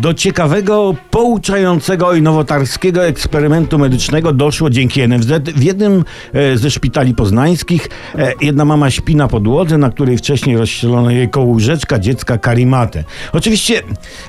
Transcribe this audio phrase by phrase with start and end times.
[0.00, 5.32] Do ciekawego, pouczającego i nowotarskiego eksperymentu medycznego doszło dzięki NFZ.
[5.54, 10.56] W jednym e, ze szpitali poznańskich e, jedna mama śpi na podłodze, na której wcześniej
[10.56, 13.04] rozścielono jej koło łóżeczka dziecka Karimatę.
[13.32, 13.82] Oczywiście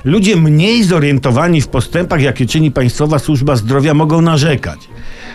[0.04, 4.91] ludzie mniej zorientowani w postępach, jakie czyni Państwowa Służba Zdrowia, mogą narzekać.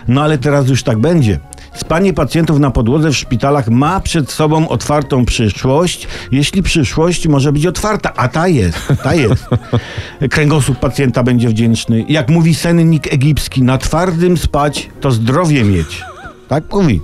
[0.08, 1.38] No ale teraz już tak będzie.
[1.74, 7.66] Spanie pacjentów na podłodze w szpitalach ma przed sobą otwartą przyszłość, jeśli przyszłość może być
[7.66, 9.46] otwarta, a ta jest, ta jest.
[10.30, 12.04] Kręgosłup pacjenta będzie wdzięczny.
[12.08, 16.02] Jak mówi sennik egipski, na twardym spać to zdrowie mieć.
[16.48, 17.00] Tak mówi.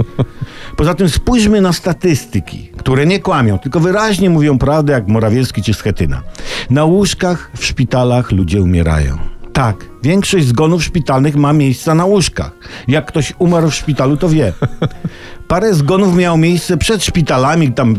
[0.76, 5.74] Poza tym spójrzmy na statystyki, które nie kłamią, tylko wyraźnie mówią prawdę, jak Morawiecki czy
[5.74, 6.22] Schetyna.
[6.70, 9.33] Na łóżkach w szpitalach ludzie umierają.
[9.54, 12.52] Tak, większość zgonów szpitalnych ma miejsca na łóżkach.
[12.88, 14.52] Jak ktoś umarł w szpitalu, to wie.
[15.48, 17.94] Parę zgonów miało miejsce przed szpitalami, tam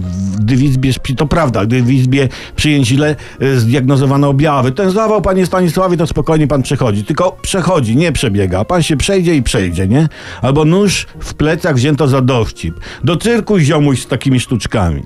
[0.45, 4.71] w izbie, to prawda, gdy w izbie przyjęć źle e, zdiagnozowano objawy.
[4.71, 7.03] Ten zawał, panie Stanisławie, to spokojnie pan przechodzi.
[7.03, 8.65] Tylko przechodzi, nie przebiega.
[8.65, 10.09] Pan się przejdzie i przejdzie, nie?
[10.41, 12.79] Albo nóż w plecach wzięto za dowcip.
[13.03, 15.03] Do cyrku ziomuś z takimi sztuczkami.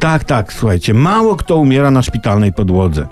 [0.00, 3.06] Tak, tak, słuchajcie, mało kto umiera na szpitalnej podłodze.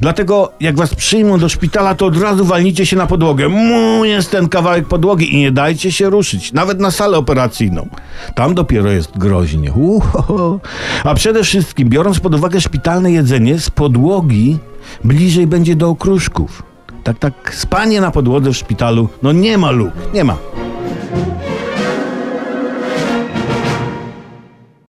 [0.00, 3.48] Dlatego jak was przyjmą do szpitala, to od razu walnijcie się na podłogę.
[3.48, 7.88] Mu jest ten kawałek podłogi i nie dajcie się ruszyć, nawet na salę operacyjną.
[8.34, 9.72] Tam dopiero jest groźnie.
[9.72, 10.60] Uhoho.
[11.04, 14.58] A przede wszystkim, biorąc pod uwagę szpitalne jedzenie, z podłogi
[15.04, 16.62] bliżej będzie do okruszków.
[17.04, 20.36] Tak, tak, spanie na podłodze w szpitalu, no nie ma luk, nie ma.